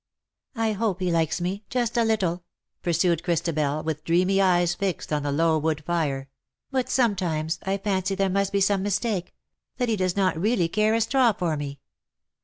[0.55, 2.41] ''^^' I hope he likes me— just a little/^
[2.81, 6.27] pursued Christabel, with dreamy eyes fixed on the low wood fire;^'
[6.71, 9.35] but sometimes I fancy there must be some mistake—
[9.77, 11.81] that he does not really care a straw for me.